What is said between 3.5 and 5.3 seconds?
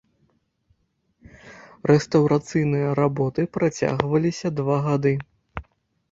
працягваліся два гады.